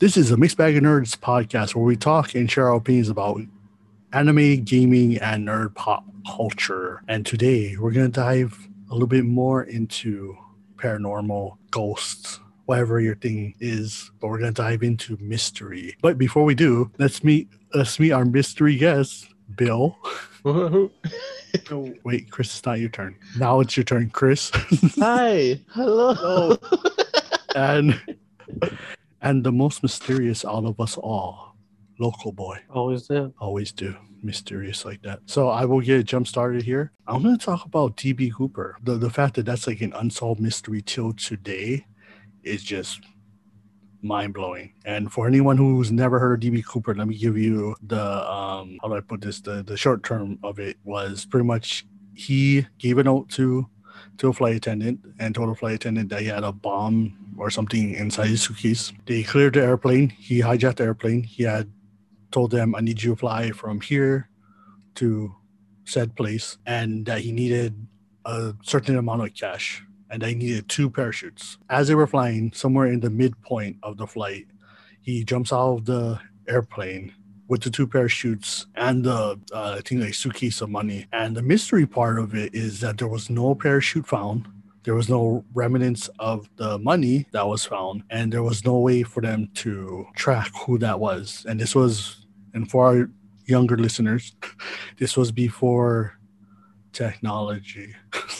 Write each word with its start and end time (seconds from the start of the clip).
This 0.00 0.16
is 0.16 0.30
a 0.30 0.36
Mixed 0.36 0.56
Bag 0.56 0.76
of 0.76 0.84
Nerds 0.84 1.16
podcast 1.16 1.74
where 1.74 1.84
we 1.84 1.96
talk 1.96 2.36
and 2.36 2.48
share 2.48 2.68
our 2.68 2.76
opinions 2.76 3.08
about 3.08 3.40
anime, 4.12 4.62
gaming, 4.62 5.18
and 5.18 5.48
nerd 5.48 5.74
pop 5.74 6.04
culture. 6.24 7.02
And 7.08 7.26
today 7.26 7.76
we're 7.76 7.90
going 7.90 8.06
to 8.06 8.20
dive 8.20 8.68
a 8.88 8.92
little 8.92 9.08
bit 9.08 9.24
more 9.24 9.64
into 9.64 10.38
paranormal, 10.76 11.56
ghosts, 11.72 12.38
whatever 12.66 13.00
your 13.00 13.16
thing 13.16 13.56
is. 13.58 14.12
But 14.20 14.28
we're 14.28 14.38
going 14.38 14.54
to 14.54 14.62
dive 14.62 14.84
into 14.84 15.16
mystery. 15.20 15.96
But 16.00 16.16
before 16.16 16.44
we 16.44 16.54
do, 16.54 16.92
let's 16.98 17.24
meet 17.24 17.48
let's 17.74 17.98
meet 17.98 18.12
our 18.12 18.24
mystery 18.24 18.76
guest, 18.76 19.26
Bill. 19.56 19.98
oh, 20.44 20.92
wait, 22.04 22.30
Chris, 22.30 22.56
it's 22.56 22.64
not 22.64 22.78
your 22.78 22.90
turn. 22.90 23.16
Now 23.36 23.58
it's 23.58 23.76
your 23.76 23.82
turn, 23.82 24.10
Chris. 24.10 24.52
Hi, 25.00 25.60
hello. 25.72 26.56
and 27.56 28.00
and 29.20 29.44
the 29.44 29.52
most 29.52 29.82
mysterious 29.82 30.44
out 30.44 30.64
of 30.64 30.80
us 30.80 30.96
all, 30.96 31.56
local 31.98 32.32
boy. 32.32 32.58
Always 32.70 33.06
do. 33.06 33.32
Always 33.40 33.72
do. 33.72 33.96
Mysterious 34.22 34.84
like 34.84 35.02
that. 35.02 35.20
So 35.26 35.48
I 35.48 35.64
will 35.64 35.80
get 35.80 36.04
jump 36.06 36.26
started 36.26 36.62
here. 36.62 36.92
I'm 37.06 37.22
going 37.22 37.38
to 37.38 37.44
talk 37.44 37.64
about 37.64 37.96
DB 37.96 38.32
Cooper. 38.32 38.76
The 38.82 38.94
the 38.96 39.10
fact 39.10 39.34
that 39.34 39.46
that's 39.46 39.66
like 39.66 39.80
an 39.80 39.92
unsolved 39.92 40.40
mystery 40.40 40.82
till 40.82 41.12
today 41.12 41.86
is 42.42 42.62
just 42.62 43.00
mind 44.02 44.34
blowing. 44.34 44.72
And 44.84 45.12
for 45.12 45.26
anyone 45.26 45.56
who's 45.56 45.92
never 45.92 46.18
heard 46.18 46.42
of 46.42 46.50
DB 46.50 46.64
Cooper, 46.64 46.94
let 46.94 47.08
me 47.08 47.16
give 47.16 47.36
you 47.36 47.76
the 47.82 48.30
um 48.30 48.78
how 48.82 48.88
do 48.88 48.96
I 48.96 49.00
put 49.00 49.20
this? 49.20 49.40
The 49.40 49.62
the 49.62 49.76
short 49.76 50.02
term 50.02 50.38
of 50.42 50.58
it 50.58 50.76
was 50.84 51.24
pretty 51.24 51.46
much 51.46 51.86
he 52.14 52.66
gave 52.78 52.98
a 52.98 53.04
note 53.04 53.28
to 53.30 53.68
to 54.18 54.28
a 54.28 54.32
flight 54.32 54.56
attendant 54.56 55.00
and 55.18 55.34
told 55.34 55.50
the 55.50 55.54
flight 55.54 55.74
attendant 55.74 56.08
that 56.10 56.20
he 56.20 56.28
had 56.28 56.44
a 56.44 56.52
bomb 56.52 57.34
or 57.38 57.50
something 57.50 57.94
inside 57.94 58.28
his 58.28 58.42
suitcase. 58.42 58.92
They 59.06 59.22
cleared 59.22 59.54
the 59.54 59.62
airplane. 59.62 60.10
He 60.10 60.40
hijacked 60.40 60.76
the 60.76 60.84
airplane. 60.84 61.22
He 61.22 61.44
had 61.44 61.70
told 62.30 62.50
them, 62.50 62.74
I 62.74 62.80
need 62.80 63.02
you 63.02 63.10
to 63.10 63.16
fly 63.16 63.50
from 63.50 63.80
here 63.80 64.28
to 64.96 65.34
said 65.84 66.14
place 66.16 66.58
and 66.66 67.06
that 67.06 67.20
he 67.20 67.32
needed 67.32 67.86
a 68.24 68.54
certain 68.62 68.96
amount 68.96 69.22
of 69.22 69.34
cash 69.34 69.82
and 70.10 70.22
they 70.22 70.34
needed 70.34 70.68
two 70.68 70.90
parachutes. 70.90 71.58
As 71.70 71.88
they 71.88 71.94
were 71.94 72.06
flying, 72.06 72.52
somewhere 72.52 72.86
in 72.86 73.00
the 73.00 73.10
midpoint 73.10 73.76
of 73.82 73.96
the 73.96 74.06
flight, 74.06 74.46
he 75.00 75.24
jumps 75.24 75.52
out 75.52 75.78
of 75.78 75.84
the 75.86 76.20
airplane 76.46 77.14
with 77.48 77.62
the 77.62 77.70
two 77.70 77.86
parachutes 77.86 78.66
and 78.76 79.04
the 79.04 79.40
uh, 79.52 79.76
I 79.78 79.80
think 79.80 80.02
like 80.02 80.14
suitcase 80.14 80.60
of 80.60 80.70
money. 80.70 81.06
And 81.12 81.36
the 81.36 81.42
mystery 81.42 81.86
part 81.86 82.18
of 82.18 82.34
it 82.34 82.54
is 82.54 82.80
that 82.80 82.98
there 82.98 83.08
was 83.08 83.30
no 83.30 83.54
parachute 83.54 84.06
found. 84.06 84.46
There 84.84 84.94
was 84.94 85.08
no 85.08 85.44
remnants 85.52 86.08
of 86.18 86.48
the 86.56 86.78
money 86.78 87.26
that 87.32 87.46
was 87.46 87.64
found, 87.64 88.04
and 88.10 88.32
there 88.32 88.42
was 88.42 88.64
no 88.64 88.78
way 88.78 89.02
for 89.02 89.20
them 89.20 89.50
to 89.56 90.06
track 90.14 90.50
who 90.64 90.78
that 90.78 91.00
was. 91.00 91.44
And 91.48 91.60
this 91.60 91.74
was, 91.74 92.26
and 92.54 92.70
for 92.70 92.86
our 92.86 93.10
younger 93.44 93.76
listeners, 93.76 94.34
this 94.98 95.16
was 95.16 95.32
before 95.32 96.18
technology. 96.92 97.94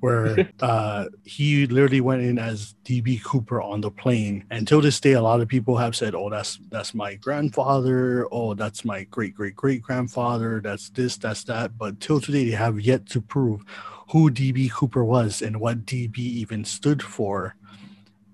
where 0.00 0.50
uh, 0.60 1.06
he 1.24 1.66
literally 1.66 2.00
went 2.00 2.22
in 2.22 2.38
as 2.38 2.74
DB 2.84 3.22
Cooper 3.22 3.60
on 3.60 3.80
the 3.80 3.90
plane. 3.90 4.44
Until 4.50 4.80
this 4.80 5.00
day, 5.00 5.12
a 5.12 5.22
lot 5.22 5.40
of 5.40 5.48
people 5.48 5.76
have 5.76 5.96
said, 5.96 6.14
"Oh, 6.14 6.30
that's 6.30 6.58
that's 6.70 6.94
my 6.94 7.14
grandfather. 7.14 8.26
Oh, 8.32 8.54
that's 8.54 8.84
my 8.84 9.04
great 9.04 9.34
great 9.34 9.56
great 9.56 9.82
grandfather. 9.82 10.60
That's 10.62 10.90
this, 10.90 11.16
that's 11.16 11.44
that." 11.44 11.76
But 11.78 12.00
till 12.00 12.20
today, 12.20 12.44
they 12.44 12.56
have 12.56 12.80
yet 12.80 13.06
to 13.10 13.20
prove 13.20 13.64
who 14.10 14.30
DB 14.30 14.70
Cooper 14.70 15.04
was 15.04 15.42
and 15.42 15.60
what 15.60 15.84
DB 15.84 16.18
even 16.18 16.64
stood 16.64 17.02
for. 17.02 17.56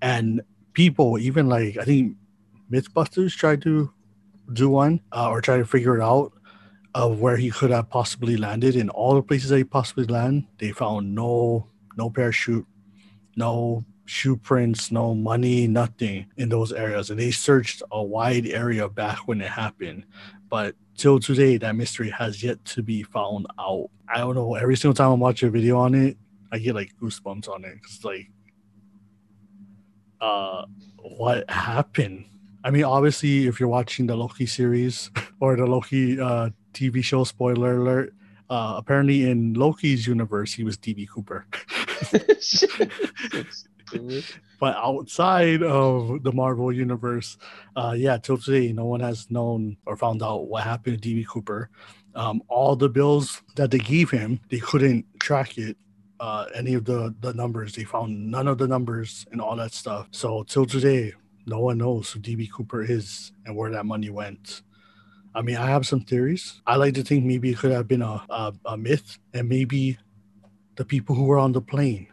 And 0.01 0.43
people, 0.73 1.19
even 1.19 1.49
like 1.49 1.77
I 1.79 1.85
think 1.85 2.17
MythBusters 2.71 3.37
tried 3.37 3.63
to 3.63 3.91
do 4.53 4.69
one 4.69 5.01
uh, 5.13 5.31
or 5.31 5.41
try 5.41 5.57
to 5.57 5.65
figure 5.65 5.99
it 5.99 6.03
out 6.03 6.33
of 6.95 7.21
where 7.21 7.37
he 7.37 7.51
could 7.51 7.71
have 7.71 7.91
possibly 7.91 8.37
landed. 8.37 8.77
In 8.77 8.89
all 8.91 9.15
the 9.15 9.23
places 9.23 9.51
that 9.51 9.59
he 9.59 9.65
possibly 9.65 10.05
landed 10.05 10.47
they 10.59 10.71
found 10.71 11.15
no 11.15 11.69
no 11.97 12.11
parachute 12.11 12.67
no 13.37 13.85
shoe 14.07 14.37
prints 14.37 14.93
no 14.93 15.15
money 15.15 15.67
nothing 15.67 16.27
in 16.37 16.49
those 16.49 16.73
areas. 16.73 17.11
And 17.11 17.19
they 17.19 17.31
searched 17.31 17.83
a 17.91 18.03
wide 18.03 18.47
area 18.47 18.89
back 18.89 19.27
when 19.27 19.41
it 19.41 19.51
happened. 19.51 20.05
But 20.49 20.77
till 20.97 21.19
today 21.19 21.57
that 21.57 21.75
mystery 21.75 22.11
has 22.11 22.43
yet 22.43 22.65
to 22.67 22.83
be 22.83 23.03
found 23.03 23.47
out. 23.59 23.91
I 24.09 24.19
don't 24.19 24.35
know 24.35 24.55
every 24.55 24.77
single 24.77 24.95
time 24.95 25.11
i 25.11 25.15
watch 25.15 25.43
a 25.43 25.51
video 25.51 25.79
on 25.79 25.95
it 25.95 26.17
i 26.53 26.59
get 26.59 26.75
like 26.75 26.93
goosebumps 27.01 27.49
on 27.49 27.65
it. 27.65 27.79
It's 27.83 28.05
like 28.05 28.31
uh 30.21 30.65
what 31.05 31.49
happened? 31.51 32.25
I 32.65 32.71
mean, 32.71 32.85
obviously, 32.85 33.47
if 33.47 33.61
you're 33.61 33.69
watching 33.69 34.07
the 34.07 34.17
Loki 34.17 34.47
series 34.47 35.11
or 35.41 35.55
the 35.55 35.67
Loki 35.67 36.19
uh, 36.19 36.49
TV 36.75 37.03
show. 37.03 37.25
Spoiler 37.25 37.79
alert. 37.79 38.15
Uh, 38.51 38.75
apparently, 38.77 39.31
in 39.31 39.55
Loki's 39.55 40.07
universe, 40.07 40.53
he 40.53 40.65
was 40.65 40.77
DB 40.77 41.09
Cooper. 41.09 41.47
but 44.61 44.77
outside 44.77 45.63
of 45.63 46.23
the 46.23 46.33
Marvel 46.33 46.73
universe, 46.73 47.39
uh, 47.77 47.95
yeah, 47.97 48.19
till 48.19 48.39
today, 48.39 48.73
no 48.73 48.85
one 48.85 49.01
has 49.01 49.31
known 49.31 49.77
or 49.87 49.97
found 49.97 50.23
out 50.23 50.49
what 50.49 50.65
happened 50.65 51.03
to 51.03 51.09
DB 51.09 51.27
Cooper. 51.27 51.71
Um, 52.15 52.43
all 52.49 52.77
the 52.77 52.89
bills 52.89 53.43
that 53.57 53.71
they 53.71 53.79
gave 53.79 54.11
him, 54.11 54.41
they 54.49 54.59
couldn't 54.61 55.05
track 55.21 55.59
it. 55.59 55.77
Uh, 56.21 56.47
any 56.55 56.75
of 56.75 56.85
the 56.85 57.15
the 57.21 57.35
numbers, 57.35 57.75
they 57.75 57.85
found 57.85 58.31
none 58.31 58.47
of 58.47 58.59
the 58.59 58.69
numbers 58.69 59.27
and 59.33 59.41
all 59.41 59.57
that 59.57 59.73
stuff. 59.73 60.07
So 60.13 60.45
till 60.45 60.65
today, 60.65 61.13
no 61.47 61.61
one 61.61 61.79
knows 61.79 62.13
who 62.13 62.21
DB 62.21 62.51
Cooper 62.51 62.83
is 62.83 63.33
and 63.45 63.57
where 63.57 63.71
that 63.73 63.85
money 63.85 64.11
went. 64.11 64.63
I 65.35 65.43
mean, 65.43 65.57
I 65.57 65.67
have 65.67 65.87
some 65.87 66.01
theories. 66.01 66.61
I 66.67 66.77
like 66.77 66.95
to 66.95 67.03
think 67.03 67.25
maybe 67.25 67.51
it 67.51 67.59
could 67.59 67.73
have 67.73 67.89
been 67.89 68.03
a, 68.03 68.23
a, 68.31 68.55
a 68.67 68.77
myth, 68.77 69.19
and 69.33 69.49
maybe 69.49 69.99
the 70.77 70.85
people 70.85 71.17
who 71.17 71.25
were 71.25 71.39
on 71.39 71.53
the 71.53 71.61
plane 71.61 72.07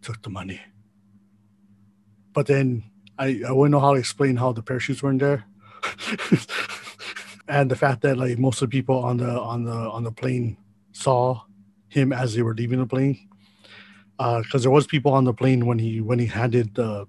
took 0.00 0.22
the 0.22 0.30
money. 0.30 0.60
But 2.32 2.46
then 2.46 2.84
I, 3.18 3.42
I 3.46 3.52
wouldn't 3.52 3.72
know 3.72 3.80
how 3.80 3.94
to 3.94 3.98
explain 3.98 4.36
how 4.36 4.52
the 4.52 4.62
parachutes 4.62 5.02
weren't 5.02 5.20
there. 5.20 5.44
and 7.48 7.70
the 7.70 7.76
fact 7.76 8.02
that 8.02 8.16
like 8.16 8.38
most 8.38 8.62
of 8.62 8.70
the 8.70 8.76
people 8.76 8.98
on 8.98 9.16
the 9.16 9.40
on 9.40 9.64
the 9.64 9.72
on 9.72 10.04
the 10.04 10.12
plane 10.12 10.56
saw 10.92 11.42
him 11.88 12.12
as 12.12 12.34
they 12.34 12.42
were 12.42 12.54
leaving 12.54 12.78
the 12.78 12.86
plane 12.86 13.28
because 14.16 14.54
uh, 14.54 14.58
there 14.58 14.70
was 14.70 14.86
people 14.86 15.12
on 15.12 15.24
the 15.24 15.34
plane 15.34 15.66
when 15.66 15.78
he 15.78 16.00
when 16.00 16.18
he 16.18 16.26
handed 16.26 16.74
the 16.74 17.06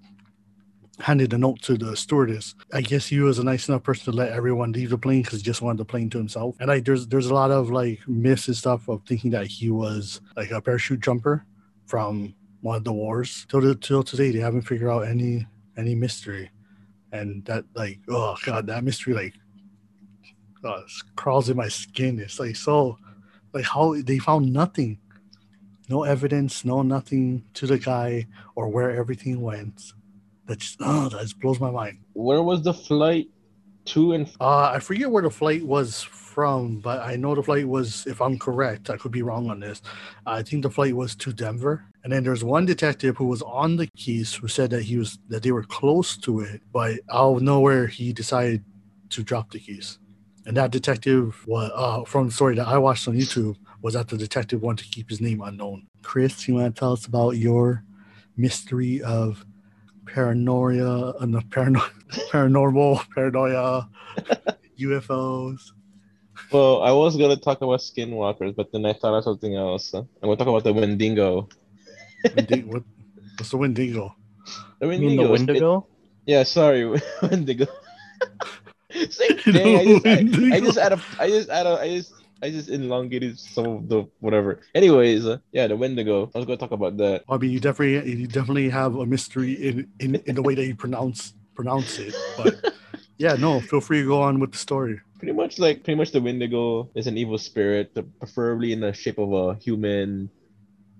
handed 1.00 1.34
a 1.34 1.38
note 1.38 1.62
to 1.64 1.78
the 1.78 1.96
stewardess. 1.96 2.56
I 2.72 2.81
guess 2.81 3.08
he 3.08 3.20
was 3.20 3.40
a 3.40 3.44
nice 3.44 3.68
enough 3.68 3.84
person 3.84 4.12
to 4.12 4.18
let 4.18 4.31
everyone 4.31 4.72
leave 4.72 4.92
the 4.92 4.98
plane 4.98 5.24
because 5.24 5.40
he 5.40 5.44
just 5.44 5.62
wanted 5.62 5.80
the 5.80 5.86
plane 5.86 6.09
to 6.12 6.18
himself. 6.18 6.56
And 6.59 6.68
like 6.68 6.86
there's 6.86 7.08
there's 7.08 7.28
a 7.28 7.34
lot 7.34 7.52
of 7.52 7.72
like 7.72 8.00
myths 8.08 8.48
and 8.48 8.58
stuff 8.58 8.88
of 8.88 9.02
thinking 9.06 9.31
that 9.31 9.48
he 9.48 9.72
was 9.72 10.22
like 10.36 10.52
a 10.52 10.62
parachute 10.62 11.02
jumper 11.02 11.46
from 11.86 12.36
one 12.62 12.78
of 12.78 12.84
the 12.84 12.94
wars. 12.94 13.46
Till 13.50 13.62
the, 13.62 13.76
till 13.76 14.04
today, 14.04 14.31
they 14.31 14.40
haven't 14.40 14.64
figured 14.64 14.90
out 14.90 15.08
any 15.08 15.48
any 15.78 15.96
mystery, 15.96 16.52
and 17.12 17.44
that 17.46 17.66
like 17.74 18.00
oh 18.10 18.36
god, 18.46 18.68
that 18.68 18.84
mystery 18.84 19.14
like 19.14 19.34
uh, 20.64 20.81
crawls 21.16 21.50
in 21.50 21.58
my 21.58 21.70
skin. 21.70 22.20
It's 22.20 22.40
like 22.40 22.56
so 22.56 22.98
like 23.52 23.66
how 23.66 23.96
they 24.00 24.20
found 24.20 24.54
nothing, 24.54 25.00
no 25.90 26.04
evidence, 26.04 26.64
no 26.64 26.84
nothing 26.84 27.46
to 27.56 27.66
the 27.66 27.80
guy 27.80 28.28
or 28.56 28.70
where 28.70 28.92
everything 28.92 29.42
went 29.42 29.94
that 30.48 30.59
just 30.59 30.78
oh 30.81 31.09
that 31.09 31.22
just 31.22 31.40
blows 31.40 31.59
my 31.59 31.72
mind. 31.72 32.00
Where 32.14 32.44
was 32.44 32.64
the 32.64 32.74
flight 32.74 33.28
to 33.86 34.14
and? 34.14 34.30
Uh, 34.40 34.72
I 34.74 34.80
forget 34.80 35.09
where 35.09 35.24
the 35.24 35.30
flight 35.30 35.66
was 35.66 36.04
from, 36.04 36.80
but 36.80 37.02
I 37.02 37.16
know 37.16 37.36
the 37.36 37.44
flight 37.44 37.68
was. 37.68 38.06
If 38.08 38.22
I'm 38.22 38.38
correct, 38.40 38.90
I 38.90 38.98
could 38.98 39.12
be 39.12 39.22
wrong 39.22 39.50
on 39.50 39.59
this. 39.59 39.81
I 40.26 40.42
think 40.42 40.64
the 40.64 40.70
flight 40.70 40.96
was 40.96 41.16
to 41.18 41.34
Denver, 41.34 41.86
and 42.04 42.12
then 42.12 42.24
there's 42.24 42.44
one 42.44 42.66
detective 42.66 43.18
who 43.18 43.26
was 43.26 43.42
on 43.42 43.78
the 43.78 43.88
keys 43.98 44.34
who 44.34 44.48
said 44.48 44.70
that 44.72 44.84
he 44.84 44.98
was 44.98 45.20
that 45.30 45.44
they 45.44 45.52
were 45.52 45.64
close 45.64 46.18
to 46.18 46.42
it, 46.42 46.62
but 46.72 47.00
out 47.12 47.38
of 47.38 47.42
nowhere 47.42 47.88
he 47.88 48.13
decided 48.13 48.63
to 49.10 49.24
drop 49.24 49.51
the 49.51 49.60
keys. 49.60 50.00
And 50.45 50.57
that 50.57 50.72
detective 50.72 51.45
was 51.48 51.72
uh, 51.74 52.04
from 52.04 52.28
the 52.28 52.34
story 52.34 52.56
that 52.56 52.68
I 52.68 52.78
watched 52.78 53.07
on 53.07 53.16
YouTube 53.16 53.56
was 53.81 53.94
that 53.94 54.10
the 54.10 54.18
detective 54.18 54.62
wanted 54.62 54.86
to 54.86 54.92
keep 54.92 55.10
his 55.10 55.22
name 55.22 55.42
unknown. 55.42 55.88
Chris, 56.01 56.48
you 56.48 56.56
want 56.56 56.75
to 56.75 56.80
tell 56.80 56.94
us 56.94 57.06
about 57.06 57.31
your 57.31 57.84
mystery 58.36 59.01
of 59.04 59.45
paranoia 60.06 61.10
uh, 61.10 61.14
and 61.22 61.34
the 61.34 61.40
parano- 61.40 61.90
paranormal 62.32 63.10
paranoia 63.14 63.90
UFOs. 64.80 65.72
Well, 66.52 66.84
I 66.84 66.92
was 66.92 67.18
gonna 67.18 67.38
talk 67.38 67.62
about 67.62 67.80
skinwalkers, 67.80 68.56
but 68.56 68.72
then 68.72 68.86
I 68.86 68.94
thought 68.94 69.18
of 69.18 69.24
something 69.24 69.56
else. 69.56 69.94
I'm 69.94 70.08
gonna 70.22 70.36
talk 70.36 70.48
about 70.48 70.64
the 70.64 70.74
Wendigo. 70.74 71.50
Wendigo 72.36 72.68
what, 72.72 72.84
what's 73.38 73.52
the 73.52 73.58
Wendigo? 73.58 74.16
The 74.80 74.88
Wendigo. 74.88 75.24
the 75.24 75.30
Wendigo? 75.32 75.78
It, 75.78 76.32
yeah, 76.32 76.44
sorry, 76.44 77.00
Wendigo. 77.22 77.68
Same 79.10 79.38
thing. 79.38 79.78
I 79.78 79.86
just, 79.86 80.06
I, 80.06 80.56
I, 80.56 80.60
just 80.60 80.78
add 80.78 80.94
a, 80.94 81.02
I 81.20 81.30
just 81.30 81.50
add 81.50 81.66
a, 81.66 81.80
I 81.80 81.88
just 81.90 82.14
I 82.44 82.50
just 82.50 82.69
elongated 82.69 83.40
some 83.40 83.66
of 83.66 83.88
the 83.88 84.04
whatever. 84.19 84.60
Anyways, 84.75 85.25
uh, 85.25 85.38
yeah, 85.54 85.68
the 85.68 85.78
Wendigo. 85.78 86.30
I 86.36 86.38
was 86.38 86.45
gonna 86.45 86.57
talk 86.57 86.72
about 86.72 86.98
that. 86.98 87.24
I 87.30 87.38
mean, 87.38 87.51
you 87.51 87.62
definitely 87.62 88.19
you 88.19 88.28
definitely 88.28 88.69
have 88.69 88.95
a 88.95 89.06
mystery 89.06 89.54
in 89.54 89.88
in, 90.01 90.16
in 90.25 90.36
the 90.36 90.42
way 90.42 90.54
that 90.54 90.66
you 90.66 90.75
pronounce 90.75 91.34
pronounce 91.56 91.98
it. 92.00 92.13
But 92.36 92.75
yeah, 93.18 93.36
no, 93.36 93.62
feel 93.62 93.80
free 93.80 94.01
to 94.01 94.07
go 94.07 94.22
on 94.22 94.42
with 94.42 94.51
the 94.51 94.57
story. 94.57 95.00
Pretty 95.19 95.31
much 95.31 95.57
like 95.57 95.86
pretty 95.86 95.98
much 95.98 96.12
the 96.12 96.19
Wendigo 96.19 96.90
is 96.95 97.07
an 97.07 97.18
evil 97.18 97.38
spirit, 97.38 97.95
preferably 98.19 98.74
in 98.74 98.81
the 98.81 98.92
shape 98.92 99.19
of 99.19 99.31
a 99.31 99.56
human 99.56 100.30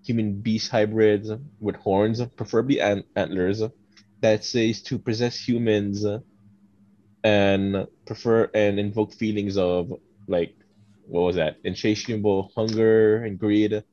human 0.06 0.40
beast 0.40 0.72
hybrids 0.72 1.30
with 1.60 1.75
horns, 1.75 2.22
preferably 2.38 2.80
ant- 2.80 3.06
antlers, 3.18 3.62
that 4.22 4.45
says 4.45 4.81
to 4.84 4.98
possess 4.98 5.36
humans 5.36 6.06
and 7.25 7.86
prefer 8.06 8.50
and 8.54 8.80
invoke 8.80 9.13
feelings 9.13 9.57
of 9.57 9.92
like 10.28 10.56
what 11.08 11.22
was 11.22 11.36
that? 11.36 11.58
Insatiable 11.64 12.52
hunger 12.56 13.24
and 13.24 13.38
greed 13.40 13.84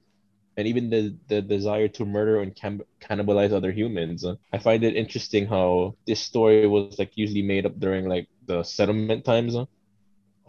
and 0.56 0.66
even 0.66 0.90
the, 0.90 1.16
the 1.28 1.40
desire 1.40 1.88
to 1.88 2.04
murder 2.04 2.40
and 2.40 2.54
cannibalize 3.00 3.52
other 3.52 3.72
humans. 3.72 4.26
I 4.52 4.58
find 4.58 4.84
it 4.84 4.96
interesting 4.96 5.46
how 5.46 5.96
this 6.06 6.20
story 6.20 6.66
was 6.66 6.98
like 6.98 7.16
usually 7.16 7.42
made 7.42 7.66
up 7.66 7.78
during 7.78 8.08
like 8.08 8.28
the 8.46 8.62
settlement 8.62 9.24
times. 9.24 9.56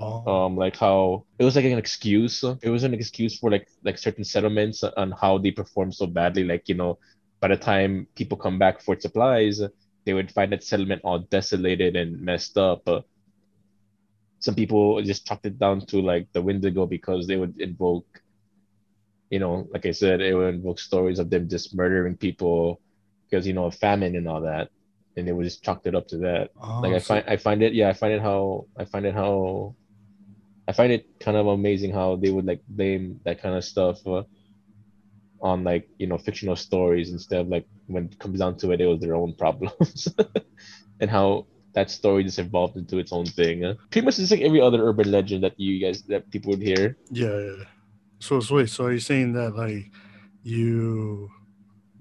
Oh. 0.03 0.25
um 0.25 0.57
like 0.57 0.75
how 0.77 1.25
it 1.37 1.43
was 1.43 1.55
like 1.55 1.65
an 1.65 1.77
excuse. 1.77 2.43
It 2.43 2.69
was 2.69 2.83
an 2.83 2.93
excuse 2.93 3.37
for 3.37 3.51
like 3.51 3.67
like 3.83 3.97
certain 3.97 4.23
settlements 4.23 4.83
on 4.83 5.11
how 5.11 5.37
they 5.37 5.51
perform 5.51 5.91
so 5.91 6.07
badly. 6.07 6.43
Like 6.43 6.67
you 6.67 6.75
know 6.75 6.97
by 7.39 7.49
the 7.49 7.57
time 7.57 8.07
people 8.15 8.37
come 8.37 8.57
back 8.59 8.81
for 8.81 8.99
supplies 8.99 9.61
they 10.05 10.13
would 10.13 10.31
find 10.31 10.51
that 10.51 10.63
settlement 10.63 11.01
all 11.03 11.19
desolated 11.19 11.95
and 11.95 12.19
messed 12.19 12.57
up 12.57 12.81
some 14.41 14.55
people 14.55 15.01
just 15.03 15.25
chalked 15.25 15.45
it 15.45 15.59
down 15.59 15.85
to 15.87 16.01
like 16.01 16.27
the 16.33 16.41
Wendigo 16.41 16.85
because 16.85 17.27
they 17.27 17.37
would 17.37 17.59
invoke, 17.61 18.07
you 19.29 19.39
know, 19.39 19.67
like 19.71 19.85
I 19.85 19.91
said, 19.91 20.19
it 20.19 20.33
would 20.33 20.55
invoke 20.55 20.79
stories 20.79 21.19
of 21.19 21.29
them 21.29 21.47
just 21.47 21.75
murdering 21.75 22.17
people 22.17 22.81
because 23.29 23.47
you 23.47 23.53
know 23.53 23.65
of 23.65 23.75
famine 23.75 24.15
and 24.15 24.27
all 24.27 24.41
that, 24.41 24.69
and 25.15 25.27
they 25.27 25.31
would 25.31 25.45
just 25.45 25.63
chalked 25.63 25.87
it 25.87 25.95
up 25.95 26.07
to 26.09 26.17
that. 26.17 26.49
Oh, 26.61 26.81
like 26.81 26.93
I 26.93 26.99
find 26.99 27.23
I 27.27 27.37
find 27.37 27.63
it 27.63 27.73
yeah 27.73 27.89
I 27.89 27.93
find 27.93 28.13
it 28.13 28.21
how 28.21 28.65
I 28.77 28.85
find 28.85 29.05
it 29.05 29.13
how 29.13 29.75
I 30.67 30.73
find 30.73 30.91
it 30.91 31.05
kind 31.19 31.37
of 31.37 31.47
amazing 31.47 31.93
how 31.93 32.15
they 32.17 32.31
would 32.31 32.45
like 32.45 32.61
blame 32.67 33.21
that 33.25 33.41
kind 33.41 33.55
of 33.55 33.63
stuff. 33.63 34.05
Uh, 34.05 34.23
on 35.41 35.63
like 35.63 35.89
you 35.97 36.07
know 36.07 36.17
fictional 36.17 36.55
stories 36.55 37.11
instead 37.11 37.41
of 37.41 37.47
like 37.47 37.65
when 37.87 38.05
it 38.05 38.19
comes 38.19 38.39
down 38.39 38.55
to 38.57 38.71
it 38.71 38.81
it 38.81 38.85
was 38.85 38.99
their 38.99 39.15
own 39.15 39.33
problems 39.35 40.07
and 40.99 41.09
how 41.09 41.45
that 41.73 41.89
story 41.89 42.23
just 42.23 42.39
evolved 42.39 42.77
into 42.77 42.97
its 42.97 43.11
own 43.11 43.25
thing. 43.25 43.65
Uh, 43.65 43.75
pretty 43.89 44.05
much 44.05 44.17
just 44.17 44.31
like 44.31 44.41
every 44.41 44.61
other 44.61 44.83
urban 44.87 45.11
legend 45.11 45.43
that 45.43 45.59
you 45.59 45.79
guys 45.79 46.03
that 46.03 46.29
people 46.31 46.51
would 46.51 46.61
hear. 46.61 46.97
Yeah, 47.09 47.37
yeah. 47.39 47.63
So, 48.19 48.39
so 48.39 48.55
wait, 48.55 48.69
so 48.69 48.85
are 48.85 48.93
you 48.93 48.99
saying 48.99 49.33
that 49.33 49.55
like 49.55 49.91
you 50.43 51.31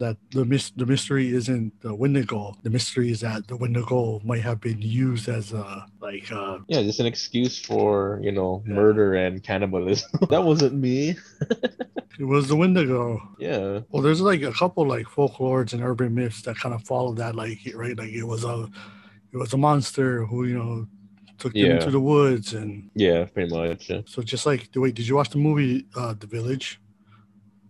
that 0.01 0.17
the 0.33 0.45
mis- 0.45 0.71
the 0.71 0.87
mystery 0.87 1.33
isn't 1.33 1.79
the 1.83 1.95
Wendigo. 1.95 2.57
The 2.63 2.71
mystery 2.71 3.11
is 3.11 3.21
that 3.21 3.47
the 3.47 3.57
Wendigo 3.57 4.21
might 4.25 4.41
have 4.41 4.61
been 4.61 4.81
used 4.81 5.29
as 5.29 5.53
a 5.53 5.87
like 6.01 6.33
uh 6.33 6.59
yeah, 6.69 6.83
just 6.83 7.01
an 7.01 7.07
excuse 7.07 7.59
for 7.59 8.19
you 8.23 8.33
know 8.33 8.65
yeah. 8.67 8.75
murder 8.75 9.15
and 9.15 9.43
cannibalism. 9.43 10.11
that 10.31 10.43
wasn't 10.43 10.75
me. 10.75 11.17
it 12.19 12.25
was 12.25 12.49
the 12.49 12.57
Wendigo. 12.57 13.21
Yeah. 13.39 13.81
Well, 13.91 14.03
there's 14.03 14.23
like 14.23 14.43
a 14.43 14.53
couple 14.53 14.87
like 14.87 15.07
folklores 15.07 15.75
and 15.75 15.85
urban 15.85 16.15
myths 16.15 16.43
that 16.43 16.57
kind 16.57 16.75
of 16.75 16.83
follow 16.85 17.13
that, 17.15 17.35
like 17.37 17.59
right, 17.75 17.97
like 17.97 18.11
it 18.11 18.25
was 18.25 18.45
a 18.45 18.69
it 19.33 19.37
was 19.37 19.53
a 19.53 19.57
monster 19.57 20.25
who 20.25 20.45
you 20.45 20.59
know 20.59 20.87
took 21.39 21.53
them 21.55 21.65
yeah. 21.65 21.75
into 21.75 21.91
the 21.91 22.01
woods 22.01 22.53
and 22.55 22.91
yeah, 22.95 23.25
pretty 23.25 23.55
much. 23.55 23.91
Yeah. 23.91 24.03
So 24.07 24.23
just 24.23 24.47
like 24.47 24.71
the 24.73 24.81
wait, 24.81 24.95
did 24.95 25.09
you 25.09 25.17
watch 25.17 25.31
the 25.31 25.39
movie 25.39 25.87
uh, 25.97 26.15
The 26.19 26.27
Village? 26.27 26.81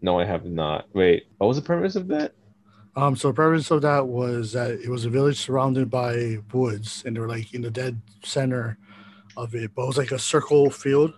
No, 0.03 0.19
I 0.19 0.25
have 0.25 0.45
not. 0.45 0.87
Wait, 0.95 1.27
what 1.39 1.47
was 1.47 1.57
the 1.57 1.62
premise 1.62 1.97
of 1.97 2.09
that? 2.09 2.35
Um, 2.97 3.15
so 3.15 3.29
the 3.29 3.35
premise 3.35 3.71
of 3.71 3.83
that 3.83 4.07
was 4.07 4.53
that 4.53 4.73
it 4.73 4.89
was 4.89 5.05
a 5.05 5.11
village 5.11 5.39
surrounded 5.39 5.91
by 5.91 6.39
woods, 6.53 7.05
and 7.07 7.15
they 7.15 7.21
were 7.21 7.29
like 7.29 7.55
in 7.55 7.63
the 7.63 7.71
dead 7.71 8.01
center 8.25 8.79
of 9.37 9.55
it. 9.55 9.71
But 9.75 9.85
it 9.85 9.87
was 9.87 9.99
like 9.99 10.13
a 10.13 10.19
circle 10.19 10.71
field, 10.71 11.15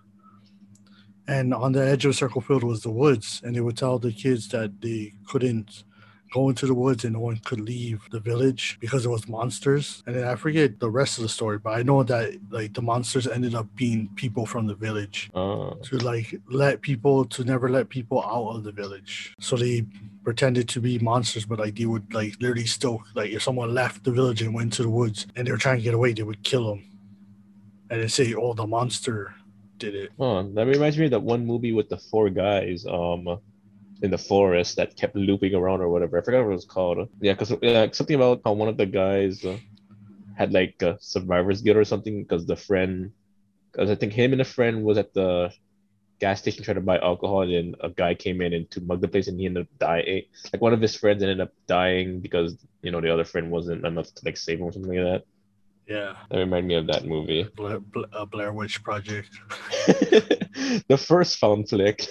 and 1.29 1.55
on 1.55 1.73
the 1.73 1.87
edge 1.87 2.05
of 2.05 2.11
the 2.11 2.15
circle 2.15 2.41
field 2.41 2.65
was 2.65 2.83
the 2.83 2.91
woods, 2.91 3.41
and 3.45 3.57
they 3.57 3.61
would 3.61 3.77
tell 3.77 3.99
the 3.99 4.13
kids 4.13 4.49
that 4.49 4.81
they 4.81 5.15
couldn't 5.27 5.85
go 6.33 6.49
into 6.49 6.67
the 6.67 6.75
woods 6.75 7.05
and 7.05 7.13
no 7.13 7.21
one 7.21 7.37
could 7.45 7.61
leave 7.61 8.01
the 8.11 8.21
village 8.21 8.79
because 8.81 9.05
it 9.05 9.09
was 9.09 9.29
monsters. 9.29 10.03
And 10.07 10.17
then 10.17 10.25
I 10.25 10.35
forget 10.35 10.81
the 10.81 10.91
rest 10.91 11.19
of 11.19 11.23
the 11.23 11.29
story, 11.29 11.59
but 11.59 11.71
I 11.71 11.83
know 11.83 12.03
that 12.05 12.33
like 12.51 12.73
the 12.75 12.83
monsters 12.83 13.27
ended 13.27 13.55
up 13.55 13.67
being 13.77 14.09
people 14.17 14.47
from 14.47 14.67
the 14.67 14.75
village 14.75 15.31
oh. 15.35 15.75
to 15.85 15.99
like 15.99 16.41
let 16.49 16.81
people 16.81 17.25
to 17.27 17.45
never 17.45 17.69
let 17.69 17.89
people 17.89 18.23
out 18.25 18.57
of 18.57 18.65
the 18.65 18.73
village. 18.73 19.35
So 19.41 19.57
they 19.57 19.85
pretended 20.25 20.69
to 20.71 20.81
be 20.81 20.99
monsters, 20.99 21.45
but 21.45 21.59
like 21.59 21.77
they 21.77 21.87
would 21.87 22.13
like 22.15 22.41
literally 22.41 22.67
still 22.67 23.03
like 23.15 23.31
if 23.31 23.43
someone 23.43 23.75
left 23.75 24.05
the 24.05 24.13
village 24.13 24.43
and 24.43 24.55
went 24.55 24.73
to 24.75 24.83
the 24.83 24.91
woods 24.91 25.27
and 25.37 25.47
they 25.47 25.53
were 25.53 25.59
trying 25.59 25.77
to 25.77 25.83
get 25.83 25.95
away, 25.95 26.13
they 26.13 26.23
would 26.23 26.43
kill 26.43 26.69
them. 26.69 26.85
And 27.91 28.03
they 28.03 28.09
say, 28.09 28.35
"Oh, 28.35 28.55
the 28.55 28.67
monster 28.67 29.35
did 29.79 29.95
it." 29.95 30.13
Oh, 30.19 30.43
that 30.43 30.67
reminds 30.67 30.97
me 30.97 31.05
of 31.05 31.11
that 31.11 31.21
one 31.21 31.45
movie 31.45 31.73
with 31.73 31.91
the 31.91 31.99
four 31.99 32.31
guys. 32.31 32.87
Um, 32.87 33.39
in 34.03 34.11
the 34.11 34.19
forest 34.19 34.77
that 34.77 34.97
kept 34.97 35.15
looping 35.15 35.55
around 35.55 35.81
or 35.81 35.89
whatever. 35.89 36.19
I 36.19 36.23
forgot 36.23 36.45
what 36.45 36.51
it 36.51 36.55
was 36.55 36.65
called. 36.65 37.09
Yeah, 37.21 37.33
because 37.33 37.55
yeah, 37.63 37.87
something 37.93 38.17
about 38.17 38.43
how 38.45 38.53
one 38.53 38.69
of 38.69 38.77
the 38.77 38.87
guys 38.87 39.45
uh, 39.45 39.57
had 40.37 40.53
like 40.53 40.83
a 40.83 40.99
survivor's 41.01 41.63
guilt 41.63 41.77
or 41.77 41.85
something 41.85 42.23
because 42.23 42.45
the 42.45 42.57
friend, 42.57 43.13
because 43.71 43.91
I 43.91 43.95
think 43.95 44.13
him 44.13 44.33
and 44.33 44.43
a 44.43 44.45
friend 44.45 44.83
was 44.83 44.99
at 44.99 45.15
the 45.15 45.53
gas 46.19 46.41
station 46.41 46.63
trying 46.65 46.77
to 46.77 46.81
buy 46.81 46.99
alcohol 46.99 47.43
and 47.43 47.53
then 47.53 47.75
a 47.81 47.91
guy 47.91 48.15
came 48.15 48.41
in 48.43 48.53
and 48.53 48.71
to 48.71 48.81
mug 48.81 49.01
the 49.01 49.09
place 49.09 49.29
and 49.29 49.39
he 49.39 49.47
ended 49.47 49.63
up 49.65 49.79
dying. 49.79 50.25
Like 50.53 50.63
one 50.63 50.73
of 50.73 50.81
his 50.81 50.97
friends 50.97 51.23
ended 51.23 51.41
up 51.41 51.53
dying 51.67 52.21
because 52.21 52.57
you 52.83 52.91
know 52.91 53.01
the 53.01 53.13
other 53.13 53.25
friend 53.25 53.51
wasn't 53.53 53.87
enough 53.87 54.13
to 54.15 54.23
like 54.25 54.37
save 54.37 54.59
him 54.59 54.67
or 54.67 54.73
something 54.73 54.93
like 54.93 55.05
that. 55.05 55.25
Yeah. 55.87 56.15
That 56.31 56.39
reminded 56.39 56.69
me 56.69 56.75
of 56.75 56.87
that 56.89 57.05
movie. 57.05 57.49
Blair, 57.55 57.81
Blair, 57.81 58.27
Blair 58.27 58.53
Witch 58.53 58.83
Project. 58.83 59.31
the 60.89 60.99
first 60.99 61.39
found 61.39 61.69
flick. 61.69 62.07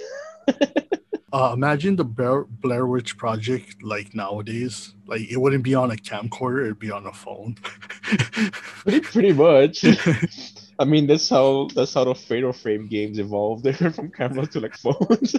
Uh, 1.32 1.52
imagine 1.54 1.96
the 1.96 2.04
Blair, 2.04 2.44
Blair 2.44 2.86
Witch 2.86 3.16
Project 3.16 3.82
like 3.82 4.14
nowadays. 4.14 4.94
Like 5.06 5.30
it 5.30 5.38
wouldn't 5.38 5.64
be 5.64 5.74
on 5.74 5.90
a 5.90 5.96
camcorder; 5.96 6.64
it'd 6.64 6.78
be 6.78 6.90
on 6.90 7.06
a 7.06 7.12
phone. 7.12 7.54
pretty, 8.02 9.00
pretty 9.00 9.32
much. 9.32 9.82
I 10.78 10.84
mean, 10.84 11.06
that's 11.06 11.30
how 11.30 11.68
that's 11.74 11.94
how 11.94 12.04
the 12.04 12.14
Fatal 12.14 12.52
Frame 12.52 12.86
games 12.86 13.18
evolved. 13.18 13.64
They 13.72 13.74
went 13.80 13.96
from 13.96 14.10
cameras 14.10 14.50
to 14.50 14.60
like 14.60 14.76
phones. 14.76 15.34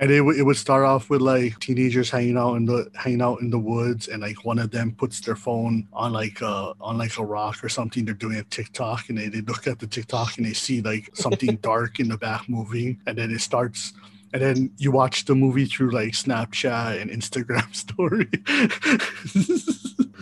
and 0.00 0.10
it, 0.10 0.22
it 0.22 0.42
would 0.42 0.56
start 0.56 0.84
off 0.84 1.10
with 1.10 1.20
like 1.20 1.60
teenagers 1.60 2.10
hanging 2.10 2.36
out 2.36 2.54
in 2.54 2.66
the 2.66 2.90
hanging 2.96 3.22
out 3.22 3.40
in 3.40 3.50
the 3.50 3.58
woods, 3.58 4.08
and 4.08 4.22
like 4.22 4.44
one 4.44 4.58
of 4.58 4.72
them 4.72 4.90
puts 4.92 5.20
their 5.20 5.36
phone 5.36 5.86
on 5.92 6.12
like 6.12 6.42
uh 6.42 6.72
on 6.80 6.98
like 6.98 7.16
a 7.18 7.24
rock 7.24 7.62
or 7.62 7.68
something. 7.68 8.04
They're 8.04 8.14
doing 8.14 8.38
a 8.38 8.44
TikTok, 8.44 9.08
and 9.10 9.18
they, 9.18 9.28
they 9.28 9.42
look 9.42 9.68
at 9.68 9.78
the 9.78 9.86
TikTok 9.86 10.38
and 10.38 10.46
they 10.46 10.54
see 10.54 10.80
like 10.80 11.08
something 11.14 11.54
dark 11.62 12.00
in 12.00 12.08
the 12.08 12.18
back 12.18 12.48
moving, 12.48 13.00
and 13.06 13.16
then 13.16 13.30
it 13.30 13.40
starts 13.40 13.92
and 14.32 14.42
then 14.42 14.70
you 14.76 14.90
watch 14.90 15.24
the 15.24 15.34
movie 15.34 15.66
through 15.66 15.90
like 15.90 16.12
Snapchat 16.12 17.00
and 17.00 17.10
Instagram 17.10 17.74
story. 17.84 18.28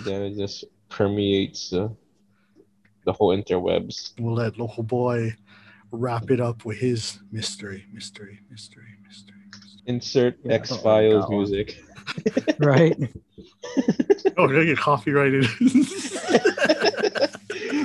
then 0.04 0.22
it 0.22 0.36
just 0.36 0.64
permeates 0.88 1.72
uh, 1.72 1.88
the 3.04 3.12
whole 3.12 3.36
interwebs. 3.36 4.12
We'll 4.18 4.34
let 4.34 4.58
local 4.58 4.82
boy 4.82 5.34
wrap 5.90 6.30
it 6.30 6.40
up 6.40 6.64
with 6.64 6.78
his 6.78 7.18
mystery, 7.32 7.86
mystery, 7.92 8.40
mystery, 8.50 8.96
mystery. 9.06 9.36
mystery. 9.50 9.82
Insert 9.86 10.38
yeah, 10.42 10.54
X 10.54 10.76
Files 10.76 11.28
music. 11.28 11.78
right. 12.58 12.96
oh, 14.36 14.46
we're 14.46 14.48
gonna 14.48 14.64
get 14.64 14.78
copyrighted. 14.78 15.46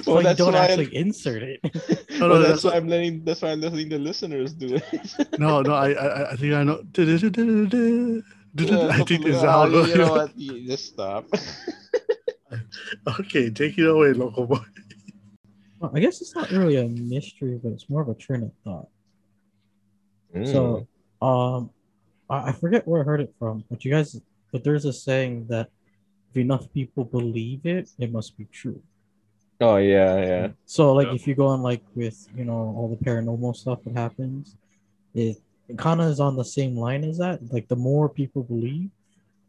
well, 0.05 0.15
well 0.15 0.21
you 0.21 0.35
don't 0.35 0.55
actually 0.55 0.87
I, 0.87 0.99
insert 0.99 1.43
it. 1.43 1.59
No, 2.23 2.29
no, 2.29 2.39
well, 2.39 2.49
that's, 2.49 2.63
why 2.63 2.71
I'm 2.75 2.87
letting. 2.87 3.23
That's 3.25 3.41
why 3.41 3.51
I'm 3.51 3.59
letting 3.59 3.89
the 3.89 3.99
listeners 3.99 4.53
do 4.53 4.75
it. 4.75 5.15
no, 5.39 5.61
no, 5.61 5.73
I, 5.73 5.91
I, 5.91 6.31
I 6.31 6.35
think 6.37 6.53
I 6.53 6.63
know. 6.63 6.81
Yeah, 6.95 8.87
I 8.91 9.03
think 9.03 9.25
is 9.25 9.41
how. 9.41 9.65
You 9.65 9.97
know 9.97 10.11
what? 10.11 10.39
You 10.39 10.65
just 10.65 10.85
stop. 10.85 11.27
okay, 13.19 13.49
take 13.49 13.77
it 13.77 13.85
away, 13.85 14.13
local 14.13 14.47
boy. 14.47 14.59
Well, 15.79 15.91
I 15.93 15.99
guess 15.99 16.21
it's 16.21 16.33
not 16.33 16.49
really 16.51 16.77
a 16.77 16.87
mystery, 16.87 17.59
but 17.61 17.73
it's 17.73 17.89
more 17.89 18.01
of 18.01 18.07
a 18.07 18.13
train 18.13 18.43
of 18.43 18.51
thought. 18.63 18.87
Mm. 20.33 20.49
So, 20.49 20.87
um, 21.21 21.71
I, 22.29 22.49
I 22.49 22.51
forget 22.53 22.87
where 22.87 23.01
I 23.01 23.03
heard 23.03 23.19
it 23.19 23.33
from, 23.37 23.65
but 23.69 23.83
you 23.83 23.91
guys, 23.91 24.17
but 24.53 24.63
there's 24.63 24.85
a 24.85 24.93
saying 24.93 25.47
that 25.49 25.69
if 26.31 26.37
enough 26.37 26.71
people 26.71 27.03
believe 27.03 27.65
it, 27.65 27.89
it 27.99 28.13
must 28.13 28.37
be 28.37 28.45
true. 28.45 28.81
Oh 29.61 29.77
yeah, 29.77 30.17
yeah. 30.17 30.47
So 30.65 30.93
like 30.93 31.07
if 31.09 31.27
you 31.27 31.35
go 31.35 31.47
on 31.47 31.61
like 31.61 31.83
with 31.95 32.27
you 32.35 32.45
know 32.45 32.73
all 32.75 32.89
the 32.89 33.03
paranormal 33.03 33.55
stuff 33.55 33.79
that 33.83 33.95
happens, 33.95 34.55
it, 35.13 35.37
it 35.67 35.77
kind 35.77 36.01
of 36.01 36.07
is 36.09 36.19
on 36.19 36.35
the 36.35 36.45
same 36.45 36.75
line 36.75 37.03
as 37.03 37.17
that. 37.19 37.39
Like 37.51 37.67
the 37.67 37.75
more 37.75 38.09
people 38.09 38.43
believe, 38.43 38.89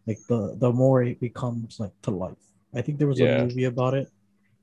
like 0.07 0.19
the 0.29 0.57
the 0.59 0.73
more 0.73 1.03
it 1.03 1.21
becomes 1.21 1.81
like 1.81 1.93
to 2.03 2.11
life. 2.11 2.45
I 2.75 2.83
think 2.83 2.99
there 2.99 3.09
was 3.09 3.19
yeah. 3.19 3.39
a 3.39 3.45
movie 3.45 3.65
about 3.65 3.95
it, 3.95 4.09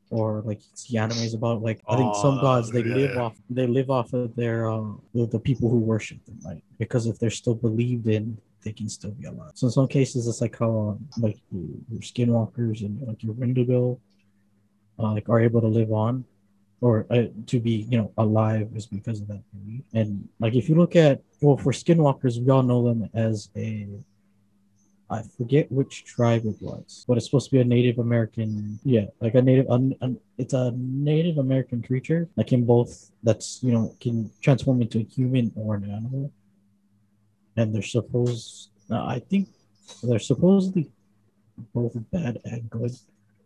or 0.09 0.41
like 0.45 0.61
see 0.75 0.97
animes 0.97 1.35
about 1.35 1.61
like 1.61 1.81
I 1.87 1.97
think 1.97 2.15
some 2.15 2.37
oh, 2.39 2.41
gods 2.41 2.71
they 2.71 2.83
yeah. 2.83 2.95
live 2.95 3.17
off 3.17 3.35
they 3.49 3.67
live 3.67 3.89
off 3.89 4.13
of 4.13 4.35
their 4.35 4.69
uh 4.69 4.93
the, 5.13 5.25
the 5.25 5.39
people 5.39 5.69
who 5.69 5.79
worship 5.79 6.23
them, 6.25 6.39
right? 6.45 6.63
Because 6.77 7.07
if 7.07 7.17
they're 7.19 7.29
still 7.29 7.55
believed 7.55 8.07
in, 8.07 8.37
they 8.63 8.73
can 8.73 8.87
still 8.89 9.11
be 9.11 9.25
alive. 9.25 9.51
So 9.55 9.67
in 9.67 9.71
some 9.71 9.87
cases, 9.87 10.27
it's 10.27 10.41
like 10.41 10.57
how 10.57 10.95
um, 10.95 11.07
like 11.17 11.39
your 11.51 12.01
skinwalkers 12.01 12.81
and 12.85 13.01
like 13.07 13.23
your 13.23 13.33
Wendigo 13.33 13.99
uh, 14.99 15.13
like 15.13 15.29
are 15.29 15.39
able 15.39 15.61
to 15.61 15.67
live 15.67 15.91
on 15.91 16.25
or 16.81 17.05
uh, 17.11 17.23
to 17.45 17.59
be 17.59 17.87
you 17.89 17.97
know 17.97 18.11
alive 18.17 18.69
is 18.75 18.87
because 18.87 19.21
of 19.21 19.27
that 19.27 19.43
belief. 19.53 19.83
And 19.93 20.27
like 20.39 20.55
if 20.55 20.67
you 20.67 20.75
look 20.75 20.95
at 20.95 21.21
well 21.41 21.57
for 21.57 21.71
skinwalkers, 21.71 22.43
we 22.43 22.49
all 22.49 22.63
know 22.63 22.83
them 22.83 23.09
as 23.13 23.49
a 23.55 23.87
I 25.11 25.23
forget 25.37 25.69
which 25.69 26.05
tribe 26.05 26.45
it 26.45 26.55
was, 26.61 27.03
but 27.05 27.17
it's 27.17 27.25
supposed 27.25 27.49
to 27.49 27.57
be 27.57 27.59
a 27.59 27.65
Native 27.65 27.99
American. 27.99 28.79
Yeah, 28.85 29.07
like 29.19 29.35
a 29.35 29.41
Native. 29.41 29.69
Un, 29.69 29.93
un, 30.01 30.17
it's 30.37 30.53
a 30.53 30.71
Native 30.73 31.37
American 31.37 31.83
creature 31.83 32.29
that 32.37 32.47
can 32.47 32.63
both. 32.63 33.11
That's 33.21 33.61
you 33.61 33.73
know 33.73 33.93
can 33.99 34.31
transform 34.41 34.81
into 34.81 34.99
a 34.99 35.03
human 35.03 35.51
or 35.55 35.75
an 35.75 35.83
animal. 35.83 36.31
And 37.57 37.75
they're 37.75 37.81
supposed. 37.81 38.69
Uh, 38.89 39.03
I 39.03 39.19
think 39.19 39.49
they're 40.01 40.17
supposedly 40.17 40.89
both 41.73 41.93
bad 42.11 42.39
and 42.45 42.69
good. 42.69 42.91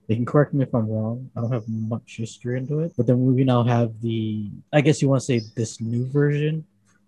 They 0.07 0.15
can 0.15 0.25
correct 0.25 0.53
me 0.53 0.63
if 0.63 0.73
I'm 0.73 0.87
wrong. 0.87 1.31
I 1.35 1.41
don't 1.41 1.51
have 1.51 1.67
much 1.67 2.17
history 2.17 2.57
into 2.57 2.79
it. 2.79 2.93
But 2.95 3.07
then 3.07 3.25
we 3.25 3.43
now 3.43 3.63
have 3.63 3.99
the, 4.01 4.49
I 4.71 4.81
guess 4.81 5.01
you 5.01 5.09
want 5.09 5.21
to 5.21 5.25
say 5.25 5.41
this 5.55 5.81
new 5.81 6.07
version 6.07 6.65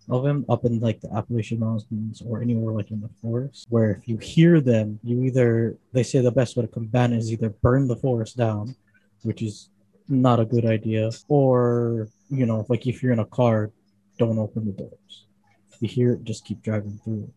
of 0.09 0.25
him 0.25 0.45
up 0.49 0.65
in 0.65 0.79
like 0.79 1.01
the 1.01 1.13
Appalachian 1.13 1.59
Mountains 1.59 2.23
or 2.25 2.41
anywhere 2.41 2.73
like 2.73 2.91
in 2.91 3.01
the 3.01 3.09
forest, 3.21 3.67
where 3.69 3.91
if 3.91 4.07
you 4.07 4.17
hear 4.17 4.61
them, 4.61 4.99
you 5.03 5.23
either, 5.23 5.77
they 5.91 6.03
say 6.03 6.21
the 6.21 6.31
best 6.31 6.55
way 6.55 6.63
to 6.63 6.67
combat 6.67 7.11
is 7.11 7.31
either 7.31 7.49
burn 7.49 7.87
the 7.87 7.95
forest 7.97 8.37
down, 8.37 8.75
which 9.23 9.41
is 9.41 9.69
not 10.07 10.39
a 10.39 10.45
good 10.45 10.65
idea, 10.65 11.11
or, 11.27 12.07
you 12.29 12.45
know, 12.45 12.65
like 12.69 12.87
if 12.87 13.03
you're 13.03 13.11
in 13.11 13.19
a 13.19 13.25
car, 13.25 13.71
don't 14.17 14.39
open 14.39 14.65
the 14.65 14.71
doors. 14.71 15.25
If 15.73 15.81
you 15.81 15.87
hear 15.89 16.13
it, 16.13 16.23
just 16.23 16.45
keep 16.45 16.63
driving 16.63 16.99
through 17.03 17.29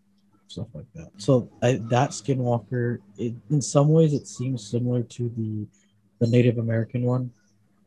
stuff 0.50 0.66
like 0.74 0.92
that. 0.94 1.10
So 1.16 1.48
I, 1.62 1.74
that 1.90 2.10
Skinwalker, 2.10 2.98
it, 3.16 3.34
in 3.50 3.62
some 3.62 3.88
ways, 3.88 4.12
it 4.12 4.26
seems 4.26 4.66
similar 4.66 5.02
to 5.02 5.32
the 5.36 5.66
the 6.18 6.26
Native 6.26 6.58
American 6.58 7.02
one, 7.02 7.30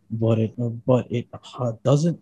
but 0.10 0.40
it 0.40 0.54
but 0.86 1.12
it 1.12 1.28
uh, 1.60 1.74
doesn't 1.84 2.20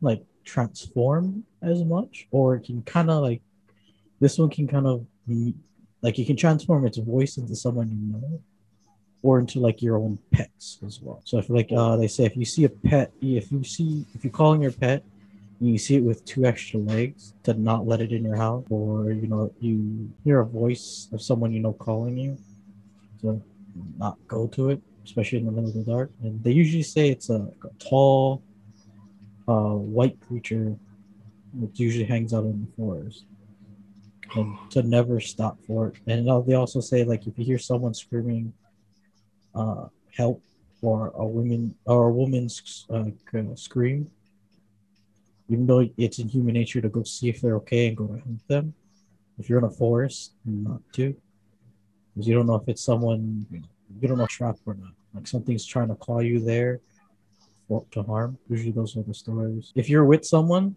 like 0.00 0.24
transform 0.44 1.44
as 1.60 1.84
much, 1.84 2.26
or 2.30 2.56
it 2.56 2.64
can 2.64 2.82
kind 2.82 3.10
of 3.10 3.22
like 3.22 3.42
this 4.18 4.38
one 4.38 4.50
can 4.50 4.66
kind 4.66 4.86
of 4.86 5.04
be 5.28 5.54
like 6.00 6.18
you 6.18 6.24
can 6.24 6.36
transform 6.36 6.86
its 6.86 6.98
voice 6.98 7.36
into 7.36 7.54
someone 7.54 7.90
you 7.90 8.12
know 8.12 8.40
or 9.22 9.38
into 9.38 9.60
like 9.60 9.82
your 9.82 9.98
own 9.98 10.18
pets 10.32 10.78
as 10.84 11.00
well. 11.00 11.20
So 11.24 11.38
if 11.38 11.50
like 11.50 11.70
uh, 11.70 11.96
they 11.96 12.08
say 12.08 12.24
if 12.24 12.36
you 12.36 12.44
see 12.46 12.64
a 12.64 12.70
pet, 12.70 13.12
if 13.20 13.52
you 13.52 13.62
see 13.62 14.06
if 14.14 14.24
you're 14.24 14.32
calling 14.32 14.62
your 14.62 14.72
pet 14.72 15.04
you 15.62 15.78
see 15.78 15.96
it 15.96 16.02
with 16.02 16.24
two 16.24 16.44
extra 16.44 16.80
legs 16.80 17.34
to 17.44 17.54
not 17.54 17.86
let 17.86 18.00
it 18.00 18.12
in 18.12 18.24
your 18.24 18.36
house, 18.36 18.64
or 18.70 19.12
you 19.12 19.28
know, 19.28 19.52
you 19.60 20.10
hear 20.24 20.40
a 20.40 20.46
voice 20.46 21.08
of 21.12 21.22
someone 21.22 21.52
you 21.52 21.60
know 21.60 21.72
calling 21.72 22.16
you 22.16 22.38
to 23.20 23.40
not 23.98 24.16
go 24.26 24.46
to 24.48 24.70
it, 24.70 24.82
especially 25.04 25.38
in 25.38 25.46
the 25.46 25.52
middle 25.52 25.70
of 25.70 25.74
the 25.74 25.90
dark. 25.90 26.10
And 26.22 26.42
they 26.42 26.52
usually 26.52 26.82
say 26.82 27.10
it's 27.10 27.30
a, 27.30 27.48
a 27.64 27.68
tall, 27.78 28.42
uh, 29.48 29.74
white 29.74 30.20
creature 30.20 30.76
which 31.54 31.78
usually 31.78 32.04
hangs 32.04 32.32
out 32.32 32.44
in 32.44 32.66
the 32.66 32.72
forest. 32.76 33.24
And 34.34 34.56
to 34.70 34.82
never 34.82 35.20
stop 35.20 35.58
for 35.66 35.88
it. 35.88 35.96
And 36.06 36.26
they 36.46 36.54
also 36.54 36.80
say 36.80 37.04
like 37.04 37.26
if 37.26 37.38
you 37.38 37.44
hear 37.44 37.58
someone 37.58 37.92
screaming 37.92 38.52
uh, 39.54 39.86
help 40.16 40.42
or 40.80 41.12
a 41.14 41.26
woman 41.26 41.74
or 41.84 42.08
a 42.08 42.12
woman's 42.12 42.86
uh, 42.88 43.04
scream, 43.54 44.10
even 45.48 45.66
though 45.66 45.86
it's 45.96 46.18
in 46.18 46.28
human 46.28 46.54
nature 46.54 46.80
to 46.80 46.88
go 46.88 47.02
see 47.02 47.28
if 47.28 47.40
they're 47.40 47.56
okay 47.56 47.88
and 47.88 47.96
go 47.96 48.06
to 48.06 48.14
hunt 48.14 48.48
them, 48.48 48.74
if 49.38 49.48
you're 49.48 49.58
in 49.58 49.64
a 49.64 49.70
forest, 49.70 50.32
not 50.44 50.80
to, 50.94 51.14
because 52.14 52.28
you 52.28 52.34
don't 52.34 52.46
know 52.46 52.54
if 52.54 52.68
it's 52.68 52.84
someone 52.84 53.46
you 54.00 54.08
don't 54.08 54.18
know 54.18 54.26
trap 54.26 54.56
or 54.66 54.74
not. 54.74 54.92
Like 55.14 55.26
something's 55.26 55.66
trying 55.66 55.88
to 55.88 55.94
call 55.94 56.22
you 56.22 56.40
there 56.40 56.80
for, 57.68 57.84
to 57.90 58.02
harm. 58.02 58.38
Usually, 58.48 58.72
those 58.72 58.96
are 58.96 59.02
the 59.02 59.14
stories. 59.14 59.72
If 59.74 59.88
you're 59.88 60.04
with 60.04 60.24
someone, 60.24 60.76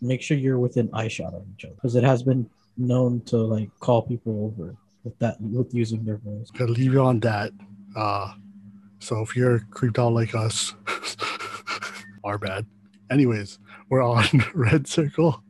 make 0.00 0.22
sure 0.22 0.36
you're 0.36 0.58
within 0.58 0.88
eyeshot 0.88 1.34
of 1.34 1.44
each 1.54 1.64
other, 1.64 1.74
because 1.74 1.94
it 1.94 2.04
has 2.04 2.22
been 2.22 2.48
known 2.76 3.20
to 3.22 3.36
like 3.36 3.70
call 3.80 4.02
people 4.02 4.44
over 4.44 4.74
with 5.04 5.18
that 5.18 5.40
with 5.40 5.74
using 5.74 6.04
their 6.04 6.18
voice. 6.18 6.50
I'll 6.58 6.66
leave 6.66 6.92
you 6.92 7.02
on 7.02 7.20
that. 7.20 7.52
Uh, 7.96 8.34
so 9.00 9.22
if 9.22 9.36
you're 9.36 9.60
creeped 9.70 9.98
out 9.98 10.12
like 10.12 10.34
us, 10.34 10.74
our 12.24 12.38
bad. 12.38 12.66
Anyways, 13.10 13.58
we're 13.88 14.02
on 14.02 14.24
Red 14.54 14.86
Circle. 14.86 15.42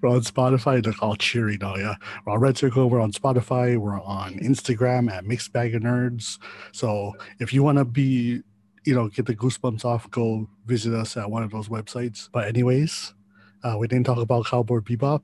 We're 0.00 0.10
on 0.10 0.20
Spotify. 0.20 0.82
They're 0.82 0.92
called 0.92 1.18
Cheery 1.18 1.58
now, 1.60 1.76
yeah. 1.76 1.96
We're 2.24 2.32
on 2.32 2.40
Red 2.40 2.56
Circle. 2.56 2.88
We're 2.88 3.00
on 3.00 3.12
Spotify. 3.12 3.76
We're 3.76 4.00
on 4.00 4.34
Instagram 4.34 5.10
at 5.10 5.26
Mixed 5.26 5.52
Bag 5.52 5.74
of 5.74 5.82
Nerds. 5.82 6.38
So 6.72 7.14
if 7.38 7.52
you 7.52 7.62
want 7.62 7.78
to 7.78 7.84
be, 7.84 8.42
you 8.84 8.94
know, 8.94 9.08
get 9.08 9.26
the 9.26 9.36
goosebumps 9.36 9.84
off, 9.84 10.10
go 10.10 10.48
visit 10.66 10.94
us 10.94 11.16
at 11.16 11.30
one 11.30 11.42
of 11.42 11.50
those 11.50 11.68
websites. 11.68 12.28
But 12.32 12.48
anyways, 12.48 13.14
uh, 13.62 13.76
we 13.78 13.88
didn't 13.88 14.06
talk 14.06 14.18
about 14.18 14.46
Cowboy 14.46 14.78
Bebop, 14.78 15.22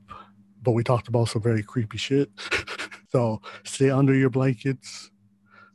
but 0.63 0.73
we 0.73 0.85
talked 0.85 1.09
about 1.09 1.29
some 1.29 1.43
very 1.43 1.63
creepy 1.63 1.99
shit. 1.99 2.31
so 3.13 3.41
stay 3.65 3.91
under 3.91 4.15
your 4.15 4.31
blankets. 4.31 5.11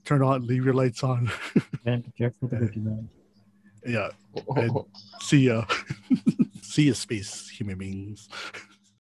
Turn 0.05 0.21
on, 0.21 0.45
leave 0.45 0.65
your 0.65 0.73
lights 0.73 1.03
on. 1.03 1.31
and 1.85 2.03
be 2.03 2.11
careful 2.11 2.47
the 2.49 3.07
Yeah. 3.85 4.09
And 4.55 4.71
see 5.21 5.47
ya. 5.47 5.65
see 6.61 6.87
ya, 6.87 6.93
space 6.93 7.49
human 7.49 7.77
beings. 7.77 8.29